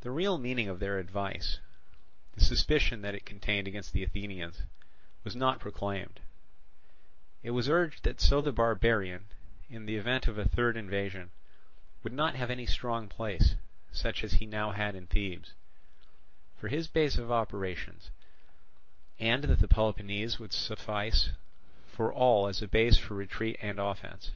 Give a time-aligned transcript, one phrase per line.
[0.00, 1.60] The real meaning of their advice,
[2.32, 4.62] the suspicion that it contained against the Athenians,
[5.22, 6.18] was not proclaimed;
[7.44, 9.26] it was urged that so the barbarian,
[9.70, 11.30] in the event of a third invasion,
[12.02, 13.54] would not have any strong place,
[13.92, 15.52] such as he now had in Thebes,
[16.58, 18.10] for his base of operations;
[19.20, 21.28] and that Peloponnese would suffice
[21.86, 24.32] for all as a base both for retreat and offence.